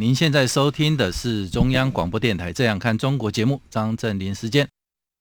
[0.00, 4.66] 您现在收听的是中央广播电台《这样看中国》节目，张振林时间。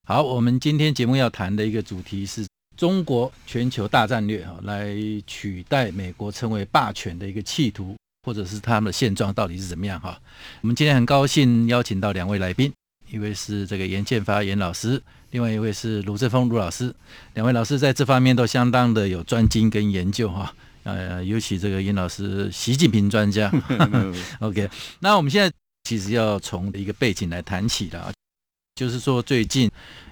[0.08, 2.48] 好，我们今天节目要谈的一个主题是
[2.78, 4.96] 中国全球大战略，哈，来
[5.28, 10.00] 取代美国成为霸权的一个企图，或者是他们的现状到底是怎么样？
[10.00, 10.18] 哈，
[10.62, 12.72] 我们今天很高兴邀请到两位来宾，
[13.12, 16.96] 一位是这个严建发严老师，另外一位是卢正峰卢老师。
[17.34, 20.56] 两位老师在这方面都相当的有专精跟研究，哈。
[20.84, 23.52] 呃，尤其这个尹老师，习近平专家。
[24.40, 25.52] OK，那我们现在
[25.84, 28.12] 其实要从一个背景来谈起了，
[28.76, 29.70] 就是说最近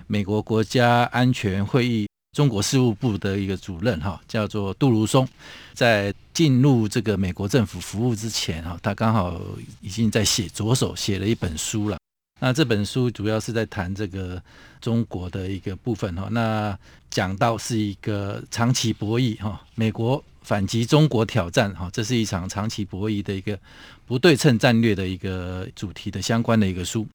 [0.08, 5.28] 美国国家安全会议中国事务部的一个主任哈，叫做杜如松，
[5.74, 9.42] 在进入这个美国政府服务之前哈，他刚好
[9.82, 11.98] 已经在写着手写了一本书了。
[12.40, 14.42] 那这本书主要是在谈这个
[14.80, 16.78] 中国的一个部分哈，那
[17.10, 20.24] 讲到是一个长期博弈哈，美国。
[20.48, 23.60] 反击中国挑战，哈，这是一场长期博弈的一个
[24.06, 27.06] 不对称战略的一个主题的相关的一个书。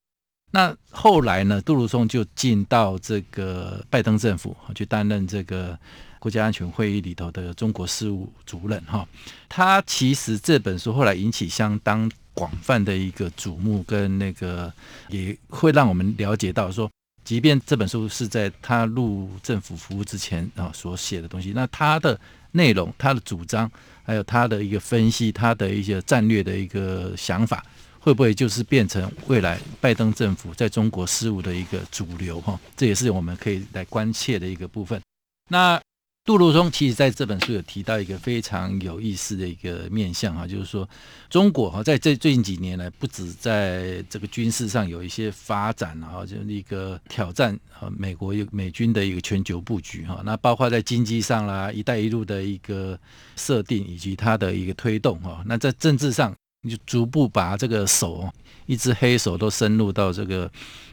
[0.51, 5.79] 那后来呢，杜鲁松就进到这个拜登政府去担任这个
[6.19, 9.09] 国家安全会议里头的中国事务主任，哈。
[9.49, 14.71] 他其实这本书后来引起相当广泛的一个瞩目，跟那个
[15.09, 16.91] 也会让我们了解到说，
[17.25, 22.21] 即便这本书是在他入政府服务之前啊所写的东西，那他的。
[22.53, 23.71] 内容、他的主张，
[24.03, 27.65] 还有他的一个分析，他的一些战略的一个想法，
[27.99, 32.41] 会不会就是变成未来拜登政府在中国事务的一个主流？
[32.41, 35.01] 哈，这也是我们可以来关切的一个部分。
[35.49, 35.81] 那
[36.25, 40.89] 杜鲁松其实在这本书有提到一个非常有意思的一个面向哈，就是说
[41.29, 52.97] 中国哈在这最近几年来，不止在这个军事上有一些发展啊，就是一个挑战啊，美国有美军的一个全球布局哈，那包括在经济上啦，一带一路的一个
[53.35, 56.33] 设定以及它的一个推动哈，那在政治上
[56.71, 58.33] 就逐步把这个手
[58.67, 60.49] 一只黑手都深入到这个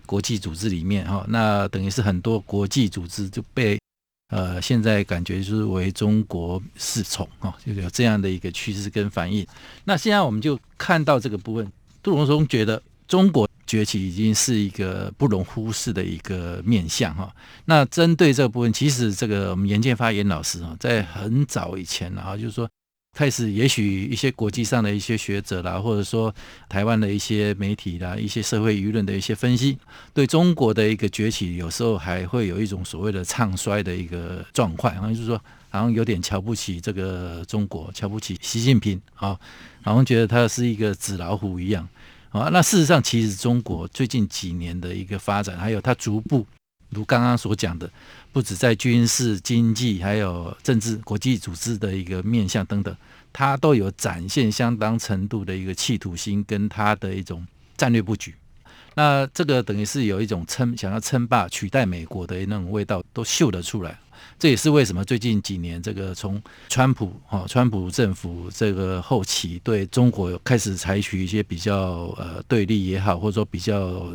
[0.08, 3.78] 国际组织里面哈，那等于是很多国际组织就被。
[4.30, 9.46] 呃，现在感觉就是为中国侍从哈，就有这样的一个趋势跟反应。
[9.84, 17.34] 那现在我们就看到这个部分，杜隆松觉得中国崛起已经是一个不容忽视的一个面向哈。
[17.66, 22.70] 那针对这个部分，其实这个我们严建发严老师啊，在很早以前啊，就是说。
[23.12, 26.34] 开始，也许一些国际上的一些学者啦，或者说
[26.70, 29.78] 台湾的一些媒体啦，一些社会舆论的一些分析，
[30.14, 35.38] 对中国的一个崛起，有时候还会有一种所谓的唱衰的一个状况，好像就是说，
[35.70, 39.38] 好像有点瞧不起这个中国，瞧不起习近平啊，
[39.84, 41.86] 好像觉得他是一个纸老虎一样
[42.30, 42.48] 啊。
[42.54, 46.48] 那事实上，其实中国最近几年的一个发展，还有它逐步，
[46.92, 47.92] 如刚刚所讲的。
[48.32, 52.96] 不止在军事、经济，还有政治、国际组织的一个面向等等，
[53.34, 57.46] 它都有展现相当程度的一个企图心，跟它的一种
[57.76, 58.36] 战略布局。
[58.96, 63.98] 那这个等于是有一种称想要称霸、取代美国的那种味道，都嗅得出来。
[64.38, 74.14] 这也是为什么最近几年，这个从川普哈川普政府这个后期对中国开始采取一些比较呃对立也好，或者说比较。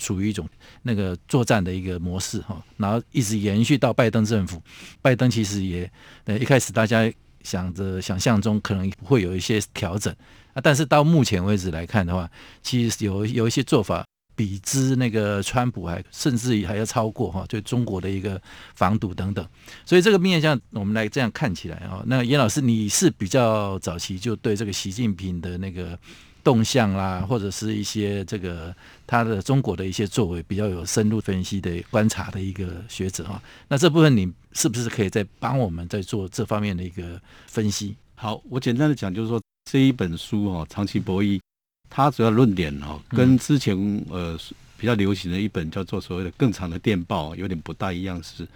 [0.00, 0.48] 属于一种
[0.82, 4.60] 那个作战的一个模式哈，然后一直延续到拜登政府。
[5.02, 5.88] 拜登其实也
[6.24, 7.12] 呃一开始大家
[7.42, 10.10] 想着想象中可能会有一些调整
[10.54, 12.30] 啊，但是到目前为止来看的话，
[12.62, 14.02] 其实有有一些做法
[14.34, 18.40] 比之那个川普还甚至于还要超过哈，对中国的一个
[18.74, 19.46] 防堵等等。
[19.84, 25.98] 所以这个面向我们来这样看起来啊，那严老师你是比较早期就对这个习近平的那个。
[26.42, 28.74] 动向啦，或者是一些这个
[29.06, 37.94] 他的中国的一些作为比较有深入分析的观察的一个学者哈，那这部分你是不是可以再帮我们再做这方面的一个分析？
[38.14, 39.40] 好，我简单的讲，就是说
[39.70, 41.40] 这一本书哦，长期博弈，
[41.88, 43.76] 它主要论点哦，跟之前
[44.10, 44.38] 呃
[44.76, 48.46] 比较流行的一本叫做所谓的更长的电报有点不大一样，是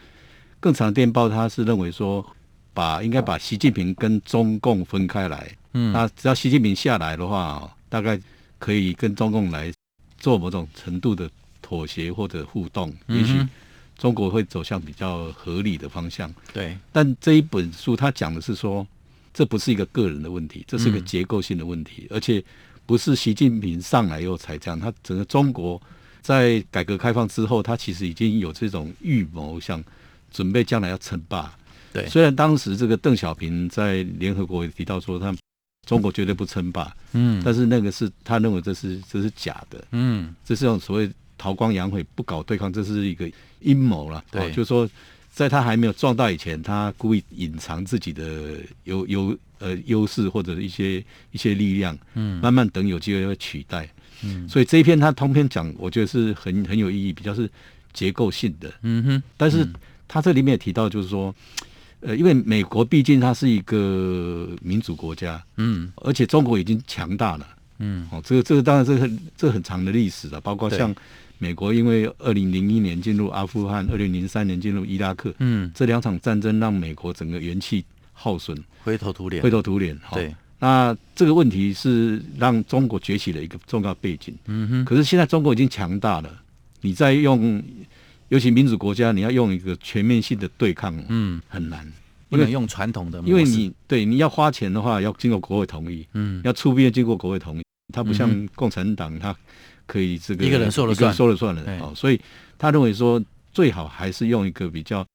[0.60, 2.24] 更长的电报，它是认为说
[2.72, 5.56] 把应该把习近平跟中共分开来。
[5.74, 8.18] 嗯，那只要习近平下来的话，大概
[8.58, 9.72] 可以跟中共来
[10.18, 11.30] 做某种程度的
[11.60, 13.46] 妥协或者互动，也许
[13.98, 16.32] 中国会走向比较合理的方向。
[16.52, 18.86] 对，但这一本书他讲的是说，
[19.32, 22.42] 这不是一个个人的问题，这是一个结构性的问题，而且
[22.86, 25.80] 不是习近平上来以后才这样，他整个中国
[26.22, 29.82] 在改革开放之后，他其实已经有这种预谋，想
[30.30, 31.52] 准备将来要称霸。
[31.92, 35.34] 对，虽然当时这个邓小平在联合国也提到说他
[35.84, 44.24] 中国绝对不称霸，嗯，但是那个是他认为这是这是假的，嗯，这是用所谓韬光养晦、不搞对抗，这是一个阴谋了。
[44.30, 44.88] 对，就是说
[45.30, 49.38] 在他还没有壮大以前，他故意隐藏自己的优优。
[49.60, 53.88] 呃，优势或者一些一些力量，嗯，慢慢等有机会会取代，
[54.22, 57.48] 嗯，所以这一篇他通篇讲，我觉得是很很有意义，比较是
[57.94, 59.22] 结构性的，嗯哼。
[59.38, 59.66] 但是
[60.06, 61.34] 他这里面也提到，就是说，
[62.04, 67.48] 呃，因为美国毕竟它是一个民主国家，嗯，而且中国已经强大了，
[67.78, 70.94] 嗯，哦，这个这个当然这个这很长的历史了，包括像
[71.38, 77.84] 美国因为二零零一年进入阿富汗，二零零三年进入伊拉克，嗯，这两场战争让美国整个元气。
[78.16, 79.98] 耗损，灰头土脸，灰头土脸。
[80.12, 84.32] 对，那这个问题是让中国崛起的一个重要背景。
[84.46, 84.84] 嗯哼。
[84.84, 86.30] 可是现在中国已经强大了，
[86.80, 87.60] 你再用，
[88.28, 91.90] 尤其民主国家，你要用一个全面性的对抗，嗯，很难。
[92.28, 97.62] 不能用传统的，因为你对你要花钱的话，要经过国会同意，嗯，要出兵要经过国会同意。
[97.92, 99.36] 他不像共产党，他
[99.86, 101.62] 可以这个一个人说了算，说了算了。
[101.80, 102.20] 哦，所以
[102.58, 103.22] 他认为说
[103.52, 105.06] 最好还是用一个比较，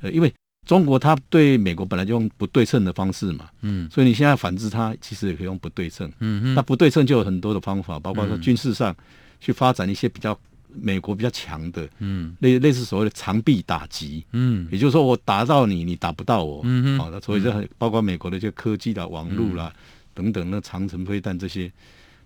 [0.00, 0.32] 呃，因为。
[0.66, 8.94] 中国他对美国本来就用不对称的方式嘛，嗯，所以你现在反制他，其实也可以用不对称，嗯哼，那不对称就有很多的方法，包括说军事上
[9.40, 10.38] 去发展一些比较
[10.74, 19.72] 美国比较强的，嗯，类类似所谓的长臂打击，嗯，也就是说我打到你，你打不到我，嗯哼，好，那所以这很包括美国的一些科技啦、网络啦
[20.14, 21.72] 等等，那长城飞弹这些，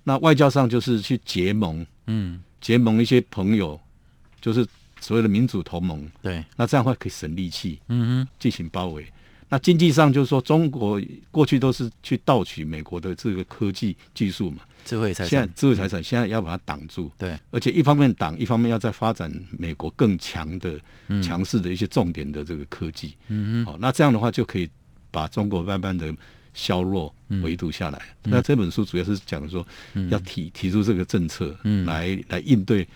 [0.02, 3.80] 那外交上就是去结盟，嗯，结盟一些朋友，
[4.40, 4.66] 就是。
[5.00, 9.04] 所谓的民主同盟，对，那这样的话可以省力气，嗯哼，进行包围。
[9.50, 10.98] 那经济上就是说，中国
[11.30, 20.78] 过去都是去盗取美国的这个科技技术嘛，智慧财产，现在智慧财产现在要把它挡住，对，而且一方面挡，一方面要在发展美国更强的、
[21.22, 24.68] 强势的一些重点的这个科技，嗯哼，好，那这样的话就可以
[25.10, 26.14] 把中国慢慢的
[26.52, 28.00] 削弱、围堵下来。
[28.22, 29.66] 那这本书主要是讲说，
[30.10, 32.86] 要提提出这个政策，嗯，来来应对。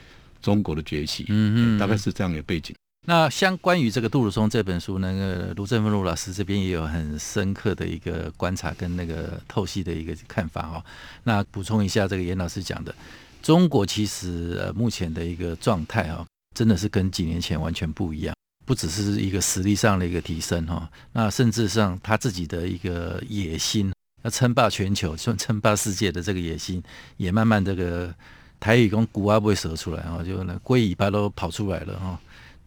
[0.41, 2.73] 中国的崛起，嗯嗯，大概是这样的背景。
[3.09, 10.85] 那相关于这个杜如松这本书，那个卢政丰卢老师这边也有很深刻的一个观察跟那个透析的一个看法哦。
[11.25, 12.95] 那补充一下，这个严老师讲的，
[13.43, 16.23] 中国其实呃目前的一个状态啊，
[16.55, 23.91] 真的是跟几年前完全不一样，不只是一个实力上的一个提升哈，那甚至上他自己的一个野心，
[24.23, 26.83] 要称霸全球、称称霸世界的这个野心，
[27.17, 28.15] 也慢慢这个。
[28.61, 32.19] 台语讲古话不会折出来哈，就那龟尾巴都跑出来了哈。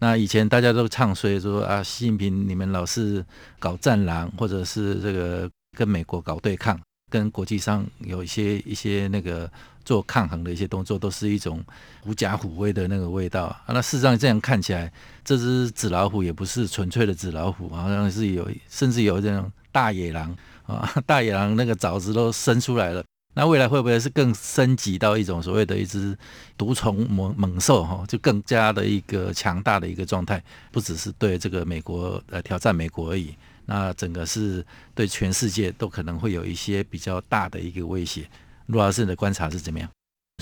[0.01, 3.23] 那以前大家都唱衰说啊，习近平你们老是
[3.59, 6.79] 搞战狼，或者是这个跟美国搞对抗，
[7.11, 9.47] 跟国际上有一些一些那个
[9.85, 11.63] 做抗衡的一些动作，都是一种
[11.99, 13.55] 狐假虎威的那个味道。
[13.67, 14.91] 那事实上这样看起来，
[15.23, 23.03] 这只纸老虎也不是纯粹的纸老虎，好像是有甚至有这种大野狼啊， 大野狼那个爪子都伸出来了。
[23.33, 26.17] 那未来会不会是更升级到一种所谓的一只
[26.57, 33.33] 毒虫猛猛兽哈，就更加的一个强大的一个状态，不只是对这个美国呃挑战美国而已，
[33.65, 38.27] 那整个是对全世界都可能会有一些比较大的一个威胁。
[38.65, 39.89] 卢老师的观察是怎么样？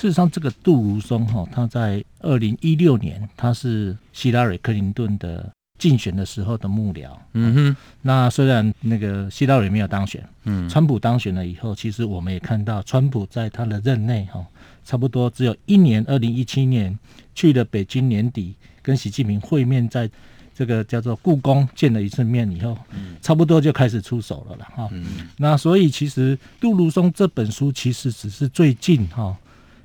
[0.01, 5.51] 事实上，这个杜如松哈，他在二零一六年他是希拉里·克林顿的。
[5.79, 14.45] 竞选的时候的幕僚，嗯哼，那虽然那个希拉里没有当选，嗯，川普当选了以后，其实我们也看到，川普在他的任内哈，
[14.83, 16.95] 差不多只有一年，二零一七年
[17.33, 20.09] 去了北京，年底跟习近平会面，在
[20.53, 25.05] 这个叫做故宫见了一次面以后，嗯，差不多就开始出手了了哈，嗯，
[25.37, 29.33] 那所以其实杜如松这本书其实只是最近哈，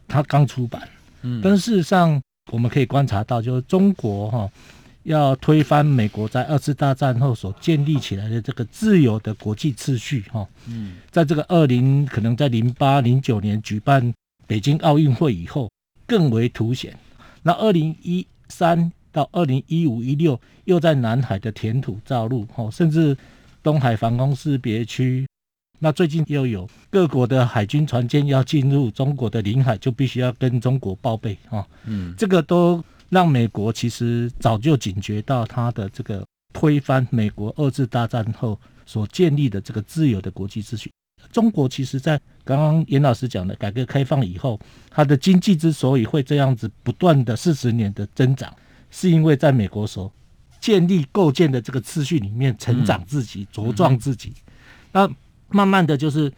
[0.08, 0.82] 他刚出版，
[1.22, 2.20] 嗯，但事实上
[2.50, 4.50] 我们可以观察到，就是中国哈。
[5.04, 14.12] 要推翻美国在二次大战后所建立起来的这个自由的国际秩序，哈，嗯，在这个二零可能在零八零九年举办
[14.46, 15.70] 北京奥运会以后
[16.06, 16.96] 更为凸显。
[17.42, 23.14] 那二零一三到二零一五一六又在南海的填土造陆，哈，甚至
[23.62, 25.26] 东海防空识别区。
[25.80, 32.82] 那最近又有各国的海军船舰要进入中国的领海，就必须要跟中国报备，哈，嗯，这个都。
[33.14, 40.90] 让美国其实早就警觉到他的这个推翻美国二次大战后所建立的这个自由的国际秩序。
[41.30, 44.58] 中国其实，在刚刚严老师讲的改革开放以后，
[44.90, 48.52] 它的经济之所以会这样子不断的四十年的增长，
[48.90, 50.12] 是因为在美国所
[50.60, 54.32] 建立构建的这个秩序里面成长自己、茁壮自己。
[54.90, 55.08] 那
[55.48, 56.30] 慢慢的就是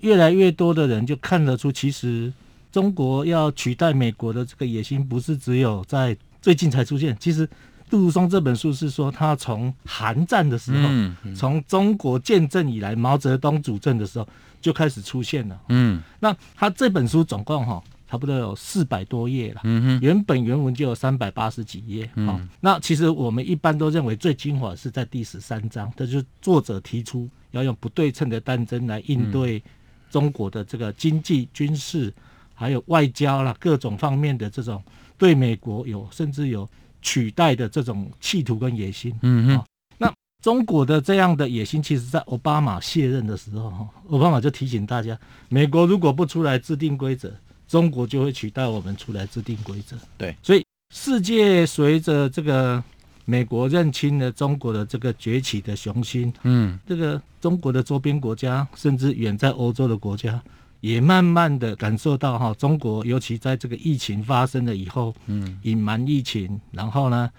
[0.00, 2.32] 越来越多的人就看得出，其实
[2.70, 7.16] 中国要取代美国的这个野心，不是只有在最近才出现。
[7.20, 7.48] 其实
[7.88, 10.88] 杜如松这本书是说，他从韩战的时候，
[11.34, 14.28] 从、嗯、中国建政以来，毛泽东主政的时候
[14.60, 15.60] 就开始出现了。
[15.68, 17.82] 嗯，那他这本书总共哈。
[18.10, 29.62] 差不多有四百多页了，嗯哼，原本原文就有三百八十几页，嗯、哦，那其实我们一般都认为最精华是在第十三章，这就是作者提出要用不对称的战争来应对
[30.10, 32.12] 中国的这个经济、军事，
[32.60, 34.82] 还有外交啦各种方面的这种
[35.16, 36.68] 对美国有甚至有
[37.00, 39.64] 取代的这种企图跟野心，嗯哼、哦，
[39.96, 40.12] 那
[40.42, 47.32] 中国的这样的野心，其实在奥巴马卸任的时候， 奥巴马就提醒大家，美国如果不出来制定规则。
[47.66, 49.96] 中国就会取代我们出来制定规则。
[50.18, 52.82] 对，所以世界随着这个
[53.24, 60.42] 美国认清了中国的这个崛起的雄心，嗯，这个中国的周边国家，甚至远在欧洲的国家，
[60.80, 67.30] 也慢慢的感受到哈，中国尤其在这个疫情发生了以后，嗯，隐瞒疫情，然后呢，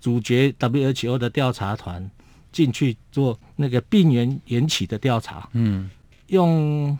[0.00, 2.10] 主角 WHO 的调查团
[2.50, 5.90] 进去做那个病源延起的调查，嗯，
[6.26, 6.98] 用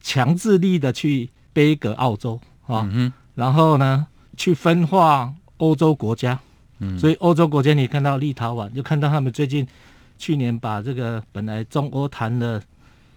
[0.00, 1.28] 强制力的去。
[1.50, 6.38] 背个澳洲啊，嗯、然后呢，去分化欧洲国家，
[6.78, 9.66] 嗯、所以欧洲国家你看到立陶宛，就看到他们最近
[10.18, 12.62] 去年把这个本来中欧谈了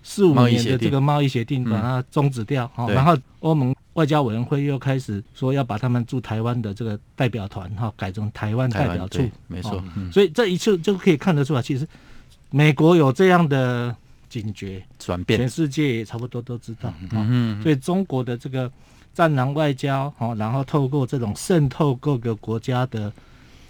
[0.04, 11.88] 四五年的这个贸易协定，把它终止掉，哈、嗯，然后欧盟外交委员会又开始说要把他们驻台湾的这个代表团哈改成台湾代表处，没错，嗯、所以这一次就可以看得出来，其实
[12.50, 13.96] 美国有这样的。
[14.32, 16.94] 警觉转变，全世界也差不多都知道。
[17.02, 18.72] 嗯，嗯，所以中国的这个
[19.14, 23.12] 战狼外交，哈，然后透过这种渗透各个国家的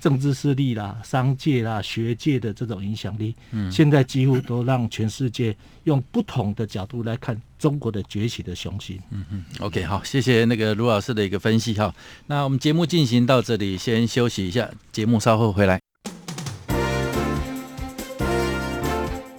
[0.02, 9.00] 政治势力啦、商界啦、学界的这种影响力，嗯，现在几乎都让全世界用不同的角度来看中国的崛起的雄心。
[9.12, 11.94] 嗯嗯，OK，好，谢谢那个卢老师的一个分析哈。
[12.26, 15.80] 那我们节目进行到这里，先休息一下，节目稍后回来。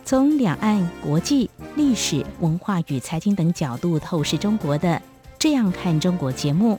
[0.04, 4.88] 从两岸、国际、历史文化与财经等角度透视中国的
[5.38, 6.78] 《这样看中国》节目，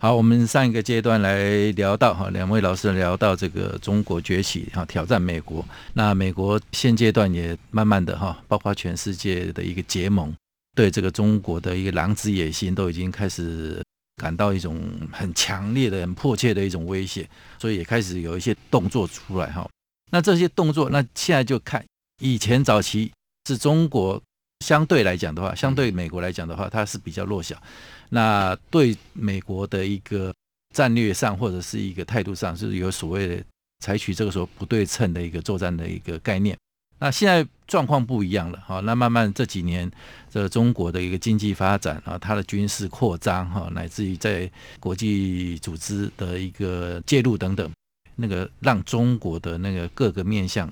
[0.00, 5.64] 好，我们上一个阶段来聊到哈，两位老师聊到这个中国崛起哈，挑战美国。
[5.92, 10.32] 那美国现阶段也慢慢的哈，包括全世界的一个结盟，
[10.76, 13.82] 对这个中国的一个狼子野心都已经开始
[14.22, 17.28] 感到一种很强烈的、很迫切的一种威胁，
[17.58, 19.68] 所以也开始有一些动作出来哈。
[20.12, 21.84] 那这些动作，那现在就看。
[22.20, 23.10] 以前早期
[23.48, 24.22] 是中国
[24.64, 27.60] 相对来讲的话，相对美国来讲的话，它是比较弱小。
[28.10, 30.34] 那对美国的一个
[30.74, 33.44] 战略上或者是一个态度上，是有所谓的
[33.80, 36.56] 采取这个时候不对称的一个作战的一个概念。
[36.98, 38.80] 那现在状况不一样了，哈。
[38.80, 39.90] 那慢慢这几年，
[40.30, 44.50] 这中国的一个经济发展啊，它的军事扩张哈，乃至于在
[44.80, 47.70] 国际组织的一个介入等等，
[48.16, 50.70] 那个让中国的那个各个面向。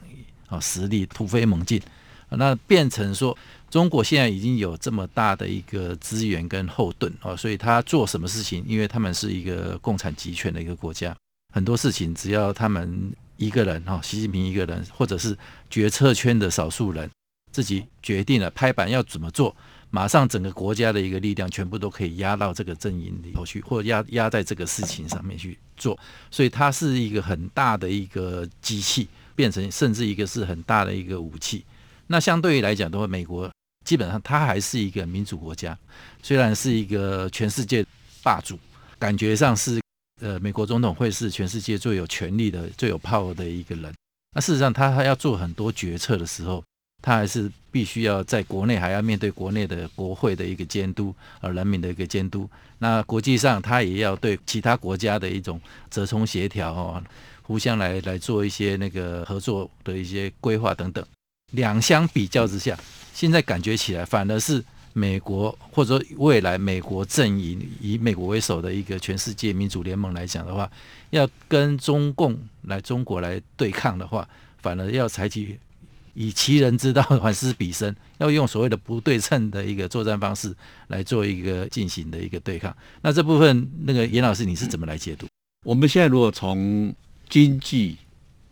[0.48, 1.82] 啊，实力突飞猛进，
[2.30, 3.37] 那变成说
[3.71, 11.16] 中国现在已经有这么大的一个资源跟后盾啊，所以他做什么事情，因为他们是一个共产集权的一个国家，
[11.54, 15.37] 很多事情只要他们一个人哈，习近平一个人，或者是
[15.71, 17.09] 决策圈的少数人
[17.52, 19.54] 自己决定了拍板要怎么做，
[19.90, 25.99] 马上整个国家的一个力量全部都可以压到这个阵营里头去，或压压在这个事情上面去做，
[26.30, 29.09] 所以它是一个很大的一个机器。
[29.37, 31.62] 变成甚至一个是很大的一个武器。
[32.06, 33.50] 那相对于来讲的话，美国
[33.84, 35.76] 基本上它还是一个民主国家，
[36.22, 37.84] 虽然是一个全世界
[38.22, 38.58] 霸主，
[38.98, 39.80] 感觉上是
[40.20, 43.92] 呃美国总统会是全世界最有权力的、最有 power 的一个人。
[44.34, 46.62] 那事实上，他还要做很多决策的时候，
[47.02, 52.48] 他还是必须要在国内还要面对国内的国会的一个监督，呃，人民的一个监督。
[52.78, 55.60] 那国际上，他也要对其他国家的一种
[55.90, 57.02] 折冲协调哦，
[57.42, 61.02] 互相来来做一些那个合作的一些规划等等。
[61.52, 62.78] 两相比较之下，
[63.14, 64.62] 现在感觉起来反而是
[64.92, 70.70] 美国或者说未来美国阵营以美国为首的一个全世界民主联盟来讲的话，
[71.10, 74.26] 要跟中共来中国来对抗的话，
[74.58, 75.58] 反而要采取
[76.14, 80.54] 以其人之道还施彼身， 要用所谓的不对称的一个作战方式
[80.88, 82.74] 来做一个进行的一个对抗。
[83.02, 85.26] 那这部分，那个严老师你是怎么来解读？
[85.64, 86.94] 我们现在如果从
[87.28, 87.98] 经济、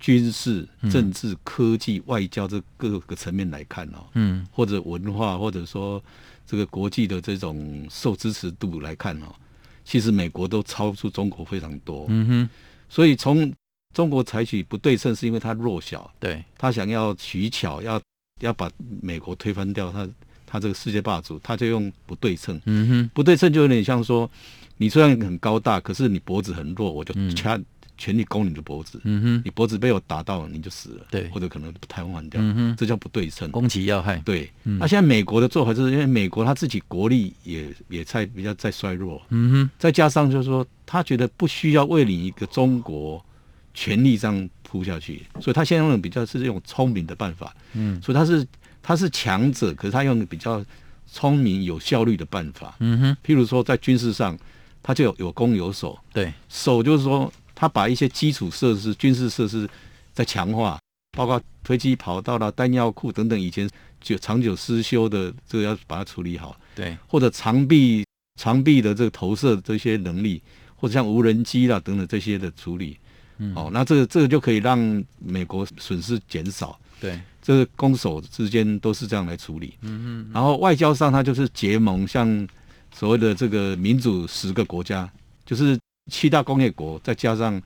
[0.05, 6.03] 军事、政治、科技、外交这各个层面来看哦，嗯，或者文化，或者说
[6.47, 9.35] 这个国际的这种受支持度来看哦，
[9.83, 12.05] 其实美国都超出中国非常多。
[12.11, 12.49] 嗯哼，
[12.87, 13.51] 所以从
[13.95, 17.99] 中国采取不对称，是因为它弱小，对，他想要取巧，要
[18.43, 18.71] 要把
[19.01, 20.07] 美国推翻掉，他
[20.45, 22.61] 他这个世界霸主，他就用不对称。
[22.67, 24.31] 嗯哼，不对称就有点像说，
[24.77, 27.57] 你虽然很高大，可是你脖子很弱，我就掐。
[27.57, 27.65] 嗯
[27.97, 34.51] 全力攻你的脖子，嗯哼，你脖子被我打到了，你就死了，对，或者可能瘫痪掉，嗯哼，这叫不对称，攻其要害，对。
[34.65, 34.81] 那、嗯。
[34.81, 43.25] 啊、现在美国的做法就是，因为美国他自己国力也也在比较在衰弱，嗯哼，再加上就是说，他觉得不需要为你一个中国
[43.73, 48.45] 全力这样扑下去，所以他现在用比较是用聪明的办法，嗯，所以他是
[48.83, 50.65] 他是强者，可是他用比较
[51.07, 54.37] 聪明有效率的办法，嗯哼，譬如说在军事上，
[54.83, 57.33] 他就有有攻有守，对，守就是说。
[57.55, 59.69] 他把一些基础设施、军事设施
[60.13, 60.79] 在强化，
[61.17, 63.69] 包括飞机跑道啦、弹药库等等，以前
[64.01, 66.57] 就长久失修的，这个要把它处理好。
[66.75, 68.05] 对，或者长臂、
[68.41, 70.43] 长臂的这个投射这些能力，
[70.75, 72.99] 或者像无人机啦等等这些的处理。
[73.39, 76.79] 嗯，哦，那这个这个就可以让美国损失减少。
[77.01, 79.75] 对，这个攻守之间都是这样来处理。
[79.83, 80.31] 嗯嗯。
[80.33, 82.49] 然后外交上，它就是结盟，像
[82.93, 85.09] 所谓的这个民主十个国家，
[85.47, 85.79] 就是。
[86.11, 87.61] 七大工业国，再加上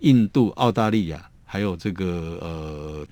[0.00, 3.06] 印度、澳大利亚，还有这个呃，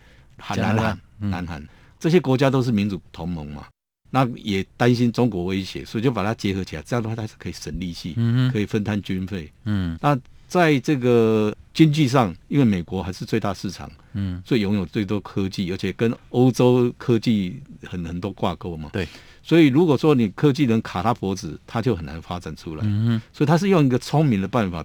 [0.56, 3.66] 南韩、南韩、嗯、这些国家都是民主同盟嘛，
[4.10, 9.50] 那也担心中国威胁，所以就把它结合起来，这样的话它是可以省力气，嗯、可以分摊军费。
[9.64, 18.90] 嗯，那在这个经济上，因为美国还是最大市场，嗯，最拥有最多科技，而且跟欧洲科技很很多挂钩嘛。
[18.92, 19.08] 对。
[19.46, 22.82] 所以，如果说你科技能卡他脖子，他就很难发展出来。
[22.84, 23.22] 嗯哼。
[23.32, 24.84] 所以，他是用一个聪明的办法。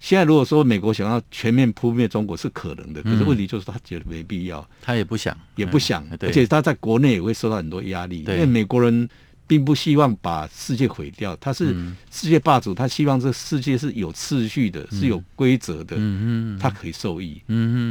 [0.00, 4.66] 现在，如果说美国想要全面扑灭中国是可能的，可是问题就是他觉得没必要。
[4.80, 9.06] 他也不想，也不想，而且他在国内也会受到很多压力，因为美国人。
[9.50, 11.74] 并不希望把世界毁掉，他是
[12.08, 15.96] 世界霸主，他希望这个世界是有秩序的，是有规则的，
[16.60, 17.42] 他可以受益。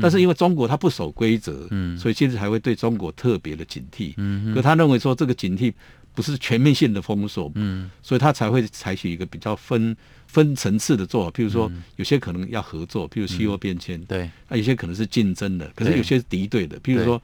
[0.02, 1.67] 但是因为中国他不守规则，
[1.98, 4.15] 所以现在才会对中国特别的警惕。
[4.56, 5.74] 可他认为说这个警惕
[6.13, 9.95] 不是全面性的封锁，嗯所以他才会采取一个比较分
[10.28, 11.32] 分层次的做法。
[11.32, 16.80] 譬如说，有些可能要合作，譬如气候变迁，对，那有些可能是竞争的，可是有些是敌对的。
[16.80, 17.22] 譬如说，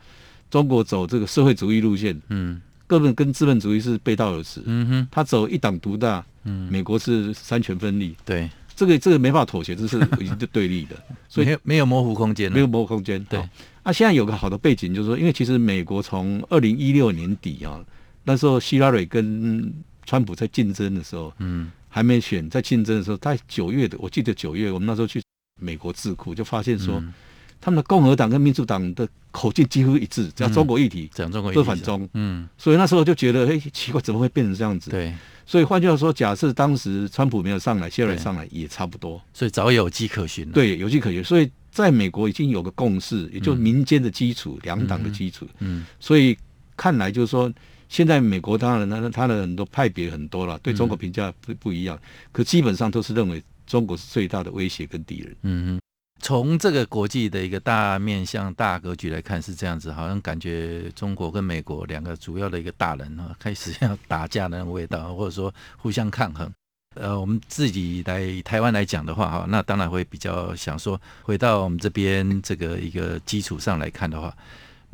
[0.49, 2.61] 中国走这个社会主义路线，嗯。
[2.87, 4.61] 根本跟资本主义是背道而驰。
[4.63, 8.15] 嗯哼，他走一党独大，嗯，美国是三权分立。
[8.23, 10.95] 对，这个这个没办法妥协，这是 已经是对立的，
[11.27, 13.23] 所以没有模糊空间，没有模糊空间。
[13.25, 13.39] 对，
[13.83, 17.83] 那、啊、现在有个好的背景，就是说，因为其实美国从二零一六年底啊，
[18.25, 19.73] 那时候希拉蕊跟
[20.05, 25.21] 川普在竞争的时候，嗯，还没选，在竞争的时候，在九月的，我记得九月，我们那时候去
[25.61, 26.99] 美国智库就发现说。
[26.99, 27.13] 嗯
[27.61, 32.07] 他们的共和党跟民主党的口径几乎一致，只要中国议题，讲、嗯、中国议题都反中。
[32.13, 34.91] 嗯，所以那时候就觉得，哎，奇怪，怎么会变成这样子？
[34.91, 35.11] 对。
[35.47, 39.19] 所以换句话说，假设当时川普没有上来，希拉蕊上来也差不多。
[39.33, 40.47] 所以早有迹可循。
[40.51, 41.23] 对，有迹可循。
[41.23, 45.47] 所以在美国已经有个共识，也就是民间的基础，两、嗯、党的基础。
[45.59, 45.87] 嗯。
[45.99, 46.37] 所以
[46.77, 47.51] 看来就是说，
[47.89, 51.99] 现在美国当然他他的很多派别很多了，对中国评价不不一样，
[52.31, 55.35] 可基本上都是认为中国是最大的威胁跟敌人。
[55.43, 55.79] 嗯。
[56.21, 66.51] 从这个国际的一个大面向、大格局来看是这样子，好像感觉中国跟美国两个主要的一个大人啊，开始要打架的那种味道，或者说互相抗衡。
[66.95, 74.35] 呃，我们自己来台湾来讲的话，哈，那当然会比较想说，回到我们这边这个一个基础上来看的话，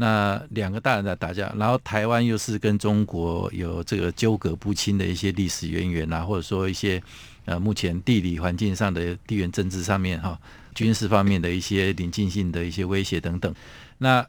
[0.02, 7.00] 那两个大人在打架，然后台湾又是跟中国有这个纠葛不清的一些历史渊源啊，或者说一些
[7.46, 10.40] 呃目前地理环境上的地缘政治上面哈。
[10.74, 13.54] 军事方面的一些临近性的一些威胁等等，
[13.98, 14.26] 那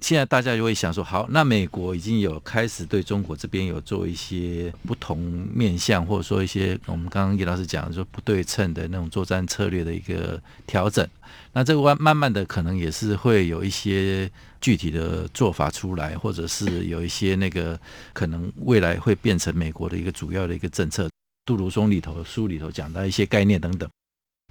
[0.00, 5.18] 现在大家就会想说，好，那美国已经有开始对中国这边有做一些不同
[5.54, 11.06] 面向，或者说一些我们刚刚叶老师讲的说不对称的那种作战策略的一个调整。
[11.52, 17.78] 那这个慢慢慢的可能也是会有一些具体的做法出来，或者是有一些那个
[18.12, 21.08] 可能未来会变成美国的一个主要的一个政策。
[21.44, 23.88] 杜鲁松里头书里头讲到一些概念等等。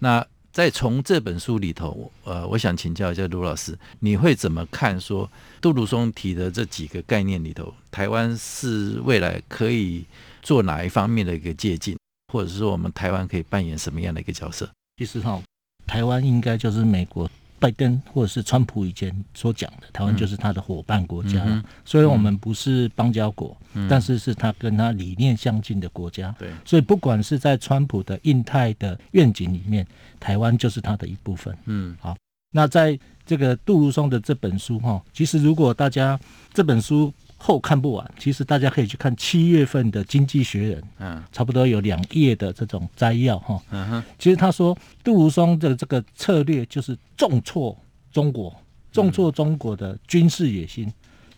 [0.01, 5.29] 那再从这本书里头，呃，我想请教一下卢老师，你会怎么看说
[5.61, 10.03] 杜鲁松提的这几个概念里头，台湾是未来可以
[10.41, 11.97] 做哪一方面的一个借鉴，
[12.33, 14.69] 或者是说我们台湾可以扮演什么样的一个角色？
[14.97, 15.41] 其实哈，
[15.85, 17.29] 台湾应该就是美国。
[17.61, 21.43] 拜登或者是川普以前所讲的，台湾就是他的伙伴国家。
[21.45, 26.33] 嗯、虽然我们不是邦交国，嗯、但是是他跟他理念相近的国家。
[26.39, 29.85] 对，所以不管是在川普的印太的愿景里面，
[30.19, 31.57] 台湾就是它的一部分。
[31.65, 32.15] 嗯，好，
[32.51, 36.19] 那在这个杜如松的这本书哈，其实如果大家
[36.53, 37.13] 这本书。
[37.41, 43.57] 后看不完，其实大家可以去看七月份的《经济学人》，嗯，差不多有两页的这种摘要哈。
[43.71, 47.73] 嗯哼，其实他说杜如松的这个策略就是重挫
[48.11, 48.53] 中国，
[48.91, 50.91] 重挫中国的军事野心，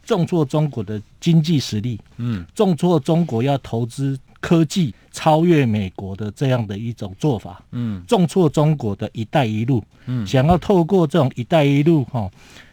[0.03, 12.29] 重挫中国的经济实力，嗯，重挫中国要投资科技超越美国的这样的一种做法，嗯，重挫中国的一带一路，嗯，想要透过这种一带一路哈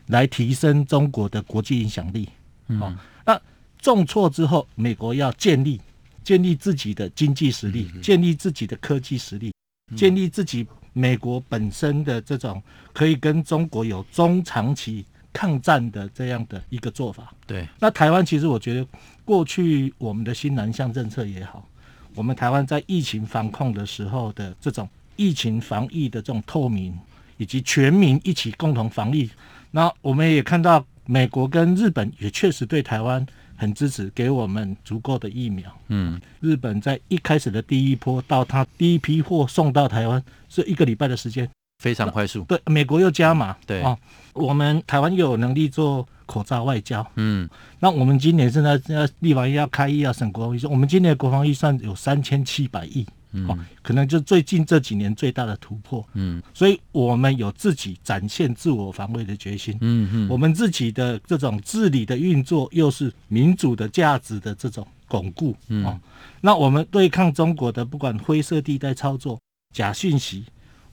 [0.06, 2.28] 来提升中国的国际影响力，
[2.68, 2.96] 嗯。
[3.24, 3.40] 那
[3.80, 5.80] 重挫之后，美国要建立
[6.24, 9.52] 建立自己的经济实力，建立自己的科技实力，
[9.94, 12.60] 建立自己美国本身的这种
[12.92, 17.32] 可以跟中国有中长期抗战的这样的一个做法。
[17.46, 18.86] 对，那台湾其实我觉得
[19.24, 21.66] 过去我们的新南向政策也好，
[22.14, 26.98] 我们台湾在疫情防控的时候的这种疫情防疫的这种透明，
[27.36, 29.30] 以及全民一起共同防疫，
[29.70, 30.84] 那我们也看到。
[31.10, 35.74] 美国跟日本也确实对台湾很支持，给我们足够的疫苗。
[35.86, 42.42] 嗯，日本在一开始的第一波到他第一批货送到台湾是一个礼拜的时间，非常快速。
[42.44, 43.56] 对，美国又加码。
[43.66, 43.96] 对哦，
[44.34, 47.06] 我们台湾又有能力做口罩外交。
[47.16, 53.06] 嗯，那我们今年现在要立法院要开议要审国防预算，我们今年的国防预算有三千七百亿。
[53.32, 53.46] 嗯，
[53.82, 56.04] 可能就最近这几年最大的突破。
[56.14, 59.76] 嗯，所以我们有自己展现自我防卫的决心。
[59.82, 65.54] 嗯嗯，我们自己的这种治理的运作，又是民主的价值的这种巩固。
[65.68, 66.00] 嗯，
[66.40, 69.38] 那我们对抗中国的不管灰色地带操作、
[69.74, 70.44] 假讯息，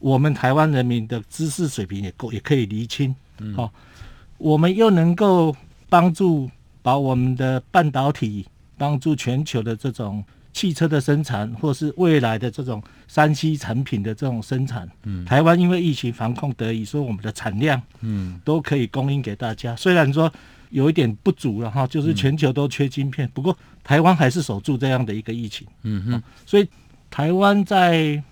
[0.05, 3.15] 我们台湾人民的知识水平也够，也可以厘清。
[3.39, 3.73] 嗯，好，
[4.37, 5.55] 我们又能够
[5.89, 6.47] 帮助
[6.83, 8.45] 把我们的半导体，
[8.77, 10.23] 帮助全球的这种。
[10.53, 19.75] 汽车的生产，或是未来的这种三 C 产品的这种生产，嗯，台湾因为疫情防控得以说我们的产量，嗯，都可以供应给大家。
[19.75, 20.31] 虽然说
[20.69, 26.23] 有一点不足了哈，就是全球都缺晶片，不过台湾还是守住这样的一个疫情，嗯哼。
[26.45, 26.65] 所以
[27.11, 28.23] 台湾在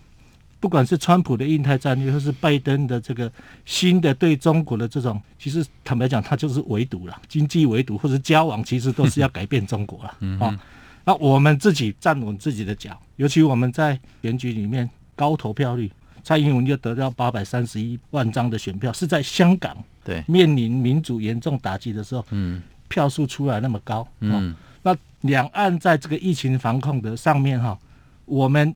[0.63, 3.29] 不管是川普的印太战略，或是拜登的这个
[3.65, 10.57] 新的对中国的这种，其实坦白讲，它就是围堵了，经济围堵或者交往，其实都是要改变中国了，嗯啊。
[11.03, 15.91] 那我们自己站稳自己的脚，尤其我们在选举里面高投票率，
[16.23, 20.23] 蔡英文就得到八百三十一万张的选票，是在香港对。
[20.29, 27.77] 面临民主严重打击的时候，嗯，票数出来那么高，嗯，那两岸在这个疫情防控的上面哈，
[28.23, 28.73] 我们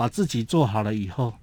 [0.00, 1.34] 把自己做好了以后，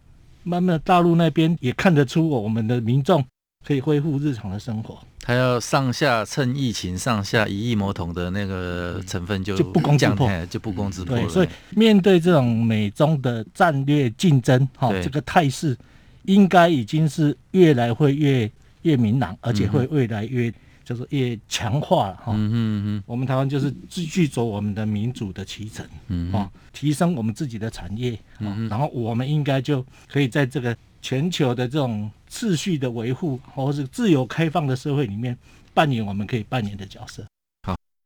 [0.42, 3.24] 慢慢大陆那边也看得出我们的民众
[3.64, 4.98] 可以恢复日常的生活。
[5.22, 11.16] 他要上下趁疫情上下一亿魔桶的那个成分就不攻自破，就不攻自破。
[11.16, 15.78] 对，所以面对这种美中的战略竞争，哈，这个态势
[16.24, 20.52] 应该已经是越来会越越明朗，而且会越来越
[20.88, 22.32] 就是也强化了哈。
[22.34, 30.76] 嗯嗯嗯，我们台湾就是继续走我们的民主的骑程，嗯，啊，提升我们自己的产业，嗯，然后我们应该就可以在这个。
[31.00, 35.38] 全球的这种秩序的维护，或是自由开放的社会里面，
[35.74, 37.24] 扮演我们可以扮演的角色。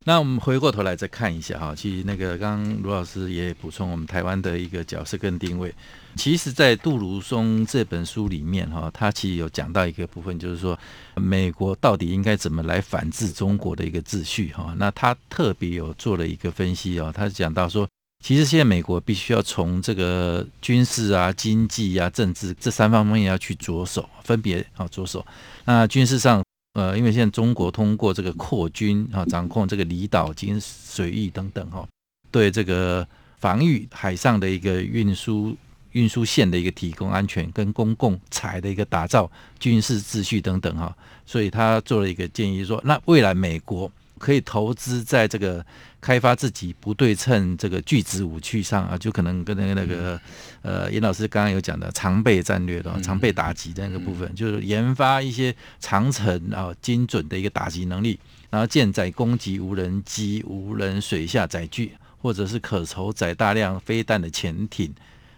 [0.03, 5.73] 那我们回过头来再看一下哈，其实那个刚刚卢老师也补充我们台湾的一个角色跟定位。
[6.15, 10.77] 其实，在杜如松这本书里面哈，他其实有讲到一个部分，就是说
[11.15, 14.73] 美国到底应该怎么来反制中国的一个秩序哈。
[14.77, 17.87] 那他特别有做了一个分析哦，他讲到说。
[18.23, 25.25] 其实现在美国必须要从这个军事啊、经济啊、政治这三方面要去着手，分别啊着手。
[25.65, 31.85] 那军事上，呃，因为现在中国通过这个扩军啊，掌控这个离岛、经水域等等哈，
[32.31, 33.05] 对这个
[33.37, 35.55] 防御海上的一个运输
[35.91, 39.29] 运输线的一个提供安全跟公共财的一个打造
[39.59, 45.65] 军事秩序等等哈，所以他做了一个建议说，那未来美国可以投资在这个
[45.99, 50.21] 开发自己不对称这个巨子武器上啊，就可能跟那个那个
[50.61, 64.93] 呃严老师刚刚有讲的常备战略的常备打击的那个部分，就是研发一些长程啊精准的一个打击能力，然后舰载攻击无人机、无人水下载具，或者是可筹载大量飞弹的潜艇。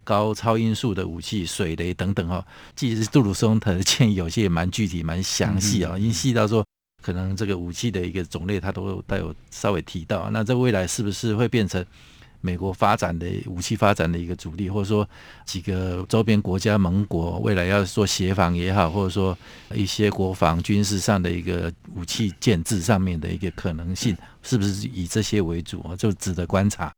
[0.06, 6.62] 高超音速的武器、水雷等等哈，其实杜鲁松他的建议有些也蛮具体、蛮详细啊，已经细到说
[7.04, 10.30] 可能这个武器的一个种类，他都带有稍微提到。
[10.32, 11.86] 那在未来是不是会变成
[12.40, 15.08] 美国发展的武器发展的一个主力，或者说
[15.46, 19.38] 几个周边国家盟国未来要做协防也好，或者说
[19.74, 25.96] 一些国防军事上的一个武器建制上面的一个可能性，是不是以这些为主啊？
[25.96, 26.92] 就值得观察。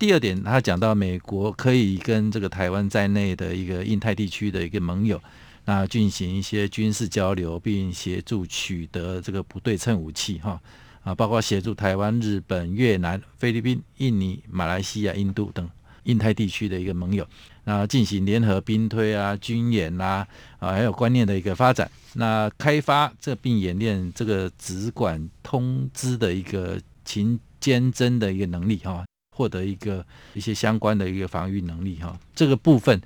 [0.00, 5.20] 第二点，他讲到美国可以跟这个台湾在内的一个印太地区的一个盟友，
[5.64, 10.60] 那进行一些军事交流，并协助取得这个不对称武器，哈
[11.02, 15.68] 啊，包括协助台湾、日本、越南、菲律宾、印尼、马来西亚、印度等
[16.04, 17.26] 印太地区的一个盟友，
[17.64, 20.26] 那进行联合兵推啊、军演啊，
[20.58, 29.04] 啊，还有观念的一个发展，那开发这并演练这个直管通知的一个情监侦的一个能力，哈。
[29.34, 33.00] 获得一个一些相关的一个防御能力哈，这个部分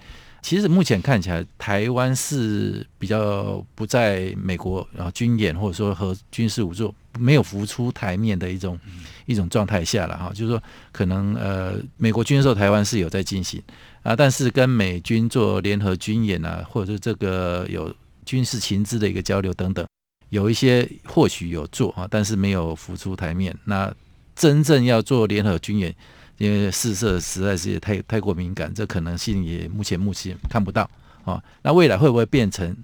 [0.46, 8.78] 其实目前看起来，台湾是比较不在美国啊军演或者说和军事武作没有浮出台面的一种
[9.24, 13.61] 一种状态下了哈，就是说可能呃美国军售台湾是有在进行
[14.04, 17.92] 啊，但是跟美军做联合军演啊，或者是这个有
[18.24, 19.85] 军事情资的一个交流等等，
[20.28, 23.52] 有一些或许有做啊，但是没有浮出台面。
[23.64, 23.92] 那
[24.37, 25.92] 真正要做联合军演。
[26.38, 30.88] 因为试射实在是也太太过敏感，这可能性也目前目前看不到
[31.25, 31.42] 啊。
[31.62, 32.77] 那未来会不会变成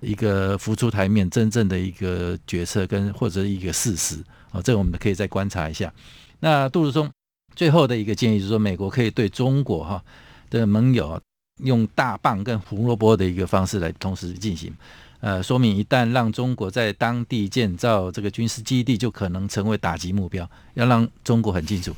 [0.00, 4.16] 一个浮出台面真正的一个决策跟或者一个事实
[4.50, 4.62] 啊？
[4.62, 5.92] 这个我们可以再观察一下。
[6.40, 7.10] 那杜如松
[7.54, 10.02] 最后的一个建议就是说，美国可以对中国哈
[10.50, 11.20] 的盟友
[11.62, 14.72] 用大棒跟胡萝卜的一个方式来同时进行，
[15.20, 21.94] 呃，说明一旦让中国在当地建造这个军事基地，就可能成为打击目标，要让中国很清楚。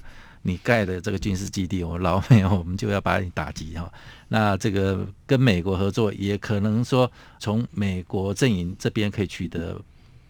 [0.46, 3.90] 你盖的这个军事基地，我老美我们就要把你打击哈。
[4.28, 9.80] 那这个跟美国合作，也可能说从美国阵营这边可以取得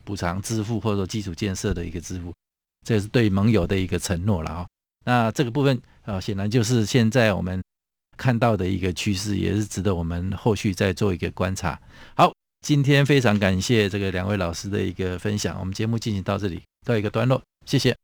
[0.05, 2.33] 补偿支付，或者说基础建设的一个支付，
[2.87, 4.66] 这是对盟友的一个承诺了啊。
[5.05, 7.61] 那这个部分啊，显然就是现在我们
[8.16, 11.81] 看到的一个趋势，也是值得我们后续再做一个观察。
[12.14, 12.33] 好，
[12.64, 18.03] 今天非常感谢这个两位老师的一个分享，我们节目进行到这里，到一个段落，谢谢。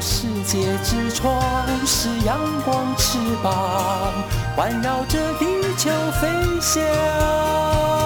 [0.00, 1.30] 世界之窗，
[1.84, 3.52] 是阳光翅膀
[4.56, 5.44] 环绕着地
[5.76, 6.28] 球飞
[6.60, 7.99] 翔。